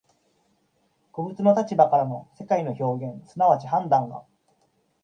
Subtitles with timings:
[1.11, 4.23] 個物の立場からの世界の表現即ち判断が、